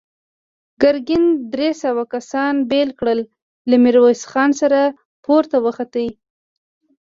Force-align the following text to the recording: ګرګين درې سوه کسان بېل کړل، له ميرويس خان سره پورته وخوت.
ګرګين 0.81 1.25
درې 1.53 1.69
سوه 1.83 2.03
کسان 2.13 2.53
بېل 2.71 2.89
کړل، 2.99 3.19
له 3.69 3.75
ميرويس 3.83 4.21
خان 4.31 4.51
سره 4.61 4.79
پورته 5.23 5.57
وخوت. 5.65 5.95